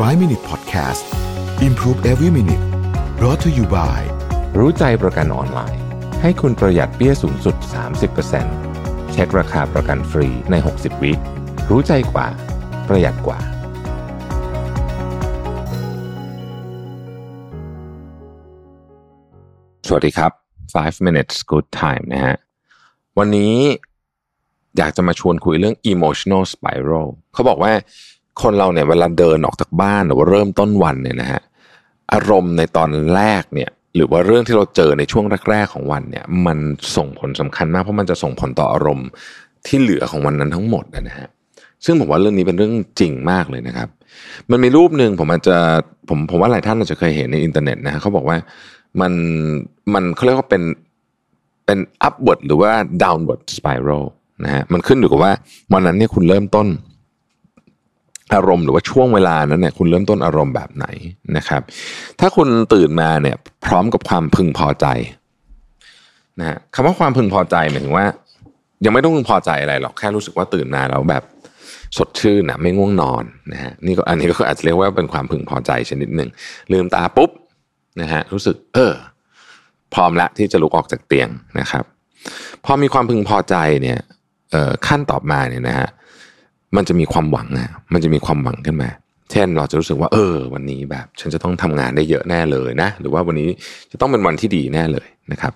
[0.00, 1.04] 5 Minute Podcast
[1.62, 2.64] Improve Every Minute
[3.18, 4.00] brought to you by
[4.58, 5.82] รู้ใจประกันออนไลน์
[6.22, 7.56] ให้คุณประหยัดเปี้ยสูงสุด
[8.34, 11.12] 30%เช็คราคาประกันฟรีใน 60 วิ
[11.70, 12.26] รู้ใจกว่า
[12.88, 13.38] ประหยัดกว่า
[19.86, 20.32] สวัสดีครับ
[20.74, 22.36] 5 minutes good time นะฮะ
[23.18, 23.54] วันนี้
[24.78, 27.72] อยากจะมาชวนคุยเรื่อง emotional spiral เขาบอกว่า
[28.42, 31.42] คนเราเนี่ยเวลาเดินออกจากบ้านหรือว่าเริ่มต้นวันเนี่ยนะฮะ
[32.12, 36.58] อารมณ์ในตอนแรกเนี่ยหรือว่าเรื่องที่เราเจอในช่วงแรกๆของวันเนี่ยมัน
[36.96, 39.08] ส่งผลสำคัญมากเพราะมันจะส่งผลต่ออารมณ์
[39.66, 41.28] ที่เหลือของวันนั้นทั้งหมดนะฮะ
[41.84, 43.88] ซึ่งผมว่าเรื่องนี้เป็นเรื่องจริงมากเลยนะครับ
[44.50, 45.56] มันมีรูปหนึ่งผมอาจจะ
[46.08, 48.36] ผมผมว่าหลายท่านอาจจะเคยเห็นในอินเทอร์เน็ตนะฮะเขาบอกว่า
[49.00, 49.12] มัน
[49.94, 50.62] มันเขาเรียกว่าเป็น
[51.66, 54.04] เป็น upward หรือว่า downward spiral
[54.44, 55.32] นะฮะมันขึ้นอยู่กับว่า
[55.72, 56.66] วันนั้นเนี่ยคุณเริ่มต้น
[58.36, 60.86] อารมณ์หรือว่าช่วงเวลานั้นเนี่ยคุณเริ่มต้นอารมณ์แบบไหน
[61.36, 61.62] นะครับ
[62.20, 64.86] ถ้าคุณตื่นมาเนี่ยพร้อมกับความพึงพอใจ
[66.38, 68.06] นะฮะคำว่าความพึงพอใจหมายถึงว่า
[68.84, 71.24] ยังไม่ต้องพึงพอใจอะไรหรอกแค่รู้สึกว่าตื่นมาแล้วแบบ
[71.96, 76.28] สดชื่นนะไม่ง่วงนอนนะฮะนี่ก็อันนี้ก็อาจจะเรียกว่าเป็นความพึงพอใจชนิดหนึ่ง
[76.72, 77.30] ลืมตาปุ๊บ
[78.00, 78.92] นะฮะรู้สึก เออ
[79.94, 81.28] พร้อมแล้วที่จะลุกออกจากเตียง
[81.60, 81.84] นะครับ
[82.64, 83.98] พอมีความพึงพอใจเนี่ย
[84.86, 85.88] ขั้นต่อมาเนี่ยนะฮะ
[86.76, 88.90] มันจะมีความหวังนะมันจะมีความหวังขึ้นมา
[89.30, 93.48] เช่นเราจะรู้สึกว่า เออ วันนี้แบบ ฉันจะต้องทำงานได้เยอะแน่เลยนะ หรือว่าวันนี้
[93.92, 95.52] จะต้องเป็นวันที่ดีแน่เลยนะครับ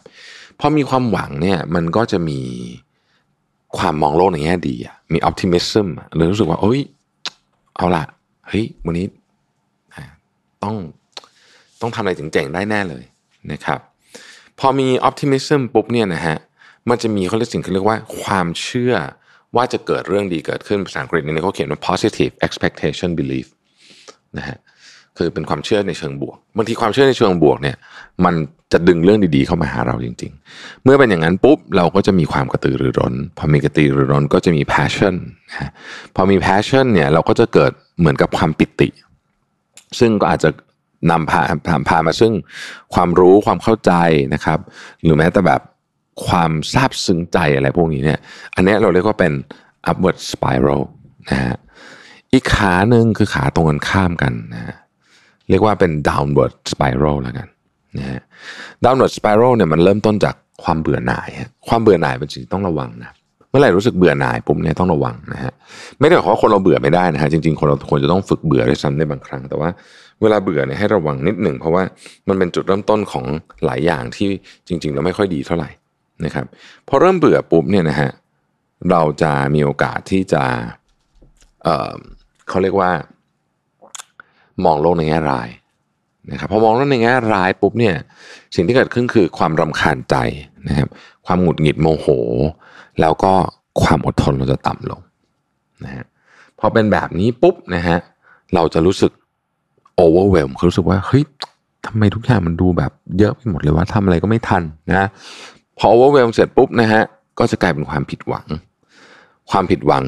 [0.61, 2.41] พอมีความหวังเนี่ยมันก็จะมี
[3.79, 6.81] ความมองโลกในแง่ดีอะมี optimism เลยรู้สึกว่าเอ้ย
[7.77, 8.05] เอาละ
[8.49, 9.07] เฮ้ยวันนี้
[10.63, 10.77] ต้อง
[11.81, 13.05] ต้องทำอะไรเจ๋งๆได้แน่เลย
[13.53, 13.81] นะครับ
[14.59, 16.37] พอมี optimism ปุ๊บเนี่ยนะฮะ
[16.89, 18.95] มันจะมีเขาเรียกสิ่งที่เรียกว่าความเชื่อ
[19.57, 23.47] ว่าจะเกิดเรื่องดีเกิดขึ้นภาษาอังกฤษนี่เขาเขียนว่า positive expectation belief
[24.39, 24.59] นะฮะ
[25.17, 27.77] คือเป็นความเชื่อในเชิงบวกบางทีความเชื่อในเชิงบวกเนี่ย
[28.25, 28.35] มัน
[28.73, 35.15] จะดึงเรื่องดีๆเข้ามาหาเราจริง ๆ เมื่อเป็นอย่างนั้นปุ๊บเราก็จะมีความกระตือรือร้น พอมีกระตือรือร้นก็จะมี passion
[35.51, 35.71] นะ
[36.15, 38.89] พอมี passion เนี่ยเราก็จะเกิดเหมือนกับความปิติ
[39.99, 40.51] ซึ่งก็อาจจะ
[41.11, 42.33] นำพาพาพามาซึ่ง
[42.95, 43.93] ความรู้ความเข้าใจ
[44.35, 44.59] นะครับ
[45.03, 45.61] หรือแม้แต่แบบ
[46.27, 48.19] ความซาบซึ้งใจอะไรพวกนี้เนี่ย
[48.55, 49.33] อันนี้เราเรียกว่าเป็น
[49.91, 50.83] upward spiral
[51.31, 51.57] นะฮะ
[52.33, 54.77] อีกขาหนึ่งคือขาตรงกันข้ามกันนะฮะ
[55.49, 57.49] เรียกว่าเป็น downward spiral แล้วกัน
[57.99, 58.21] นะฮะ
[58.85, 61.29] downward spiral เนี่ยมันเริ่มต้นจากความเบื่อหน่าย
[61.69, 63.11] ความเบื่อหน่ายเป็นสิ่งต้องระวังนะ
[63.51, 65.53] เมื่อไหร่รู้สึกเบื่อหน่ายปุ๊บเนี่ยต้องระวังนะฮะ
[66.01, 69.71] ไม่ได้หมายความว่าคนเราเบื่อไม่ได้นะฮะจริงๆ คนเราควรจะต้องฝึกเบื่อด้วยซ้ำในบางครั้ง แต่ว่า
[70.23, 71.83] เวลาเบื่อเนี่ยให้ระวังนิดหนึ่งเพราะว่า
[72.29, 73.25] มันเป็นจุดเริ่มต้นของ
[73.65, 74.29] หลายอย่างที่
[74.69, 75.71] จริงๆแล้วไม่ค่อยดีเท่าไหร่
[76.25, 76.47] นะครับ
[76.89, 78.11] พอเริ่มเบื่อปุ๊บเนี่ยนะฮะ
[78.91, 80.43] เราจะมีโอกาสที่จะ
[81.63, 82.91] เเขาเรียกว่า
[84.65, 85.49] มองโลกในแง่ร้าย
[86.31, 87.95] นะครับพอมองโลกในแง่ร้ายปุ๊บเนี่ย
[88.55, 90.17] สิ่งที่เกิดขึ้นคือความรำคาญใจ
[90.69, 90.89] นะครับ
[91.27, 92.07] ความหงุดหงิดโมโห
[93.01, 93.33] แล้วก็
[93.83, 95.01] ความอดทนเราจะต่ำลง
[95.85, 96.05] นะฮะ
[96.59, 97.99] พอเป็นแบบนี้ปุ๊บนะฮะ
[98.55, 99.13] เราจะรู้สึก
[99.97, 101.25] โอเวอร์เวลคือรู้สึกว่าเฮ้ย
[101.87, 105.09] ทำไมทุกอย่างมันดูแบบเยอะไปหมดเลยว่าทำอะไรก็ไม่ทันนะ
[105.79, 107.03] พอโอเวอร์เวลเสร็จปุ๊บนะฮะ
[107.39, 108.47] ก็จะกลายเป็นความผิดหวัง
[109.51, 110.05] ความผิดหวัง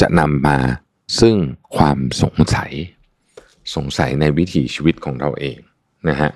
[0.00, 0.58] จะนำมา
[1.20, 1.34] ซึ่ง
[1.76, 2.72] ความสงสัย
[3.74, 5.58] สงสัยในวิถีชีวิตของเราเอง
[6.08, 6.30] นะฮะ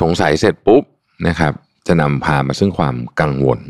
[0.00, 0.82] สงสัยเสร็จปุ๊บ
[1.28, 1.52] นะครับ
[1.86, 3.60] จะนำพามาซึ่งความกังวล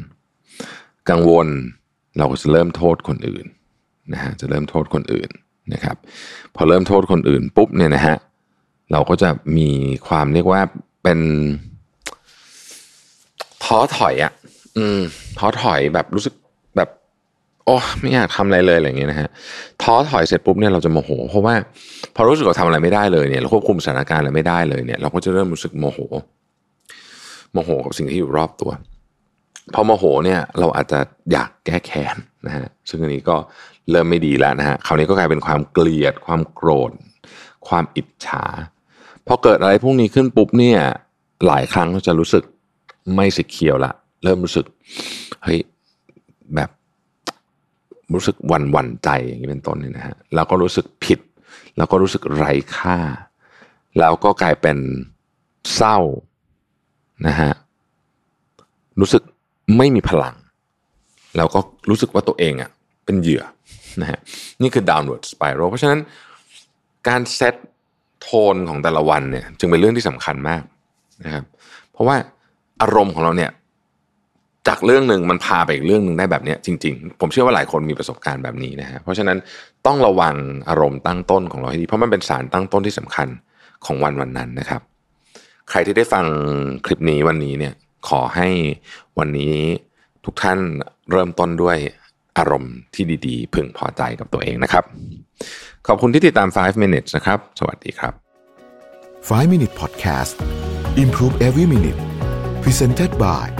[1.11, 1.49] กังวล
[2.17, 3.47] เราก็จะเริ่มโทษคนอื่น
[4.13, 5.31] นะฮะจะเริ่มโทษคนอื่น
[5.73, 5.97] นะครับ
[6.55, 8.17] พอเริ่มโทษคนอื่นปุ๊บเนี่ยนะฮะ
[8.93, 9.69] เราก็จะมี
[10.09, 10.61] ความเรียกว่า
[11.03, 11.21] เป็น
[13.65, 14.33] ท้อถอยอะ่ะ
[14.79, 15.01] อืม
[15.39, 16.35] ท้อถอยแบบรู้สึก
[16.77, 16.89] แบบ
[17.65, 19.29] โอ้ไม่อยากทำอะไรเลยอะไรอย่างเงี้ยนะฮะ
[19.83, 21.55] ท้อถอยเสร็จปุ๊บเนี่ยเราจะโมโห เพราะว่า
[22.17, 25.99] พอรู้สึกเราทำอะไรไม่ได้เลยเนี่ยเราควบคุมสถานการณ์อะไรไม่ได้เลยเนี่ย เราก็จะเริ่มรู้สึกโมโห
[27.53, 28.71] โมโหกับสิ่งที่อยู่รอบตัว
[29.75, 31.01] พอโมโหเนี่ยเราอาจจะ
[31.33, 32.17] อยากแก้แค้น
[32.47, 33.37] นะฮะซึ่งอันนี้ก็
[33.91, 36.93] เริ่มไม่ดีแล้วนะฮะคราวนี้ก็กลายเป็นความเกลียด ความโกรธ
[37.69, 38.45] ความอิจฉา
[39.27, 40.81] พอเกิดอะไรพวกนี้ขึ้นปุ๊บเนี่ย
[41.47, 42.45] หลายครั้งเราจะรู้สึก
[43.15, 44.67] ไม่สิเคียวละ เริ่มรู้สึก
[45.45, 45.59] เฮ้ย
[46.55, 46.71] แบบ
[48.15, 51.21] รู้สึกวันวันใจอย่างนี้เป็นต้นนี่นะฮะแล้วก็รู้สึกผิด
[51.77, 52.99] แล้วก็รู้สึกไร้ค่า
[53.99, 54.79] แล้วก็กลายเป็น
[55.75, 55.99] เศร้า
[57.27, 57.53] นะฮะ
[59.01, 59.23] รู้สึก
[59.77, 60.37] ไม่มีพลัง
[61.37, 62.71] แล้วก็รู้สึกว่าตัวเองอะ่ะ
[63.05, 63.43] เป็นเหยื่อ
[64.01, 64.19] นะฮะ
[64.63, 66.01] นี่คือ downward spiral เพราะฉะนั้น
[67.09, 67.55] การเซต
[68.21, 70.63] โทนของแต่ละวันเนี่ยจึงเป็นเรื่องที่สำคัญมาก
[71.25, 71.45] นะครับ
[71.93, 72.17] เพราะว่า
[72.83, 73.51] อารมณ์ของเราเนี่ย
[74.69, 79.39] จากเรื่องหนึ่งมันพาไปอีกเรื่องหนึ่งได้แบบนี้จริง ๆ ผมเชื่อว่าหลายคนมีประสบการณ์แบบนี้นะฮะเพราะฉะนั้น
[79.87, 80.35] ต้องระวัง
[80.69, 83.29] อารมณ์ตั้งต้นของเราให้ดีเพราะมันเป็นสารตั้งต้นที่สำคัญ
[83.87, 84.81] ของวันวันนั้นนะครับ
[85.71, 86.25] ใครที่ได้ฟัง
[86.87, 87.75] คลิปนี้วันนี้เนี่ย
[88.09, 88.49] ขอให้
[89.19, 89.55] วันนี้
[90.25, 90.59] ทุกท่าน
[91.11, 91.77] เริ่มต้นด้วย
[92.39, 94.85] อารมณ์ที่ดีๆ พึงพอใจกับตัวเองนะครับ
[95.87, 98.13] ขอบคุณที่ติดตาม 5 minutes นะครับ สวัสดีครับ
[99.29, 100.35] 5 Minute Podcast
[101.03, 102.01] Improve Every Minute
[102.63, 103.60] Presented by